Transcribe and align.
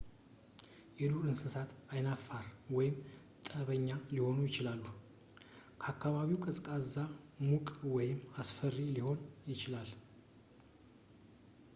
የዱር 0.99 1.25
እንስሳት 1.29 1.71
ዓይናፋር 1.91 2.45
ወይም 2.75 2.95
ጠበኛ 3.49 3.89
ሊሆኑ 4.13 4.37
ይችላሉ 4.47 4.83
አከባቢው 5.91 6.41
ቀዝቃዛ 6.45 6.95
ሙቅ 7.51 7.67
ወይም 7.97 8.19
አስፈሪ 8.45 8.79
ሊሆን 8.97 9.21
ይችላል 9.53 9.93